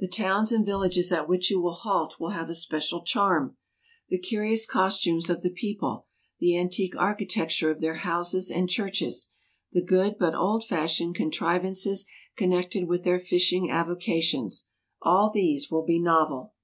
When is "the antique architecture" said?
6.40-7.70